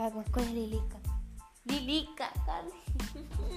[0.00, 0.98] ¿Cuál es Lilica?
[1.66, 2.72] Lilica, Carly.